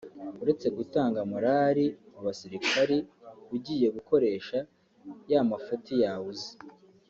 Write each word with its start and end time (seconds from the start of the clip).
uretse 0.41 0.67
gutanga 0.77 1.19
morali 1.31 1.85
mu 2.11 2.19
basirikali 2.25 2.97
ugiye 3.55 3.87
gukoresha 3.95 4.57
ya 5.31 5.41
mafuti 5.49 5.93
yawe 6.03 6.25
uzi 6.33 6.51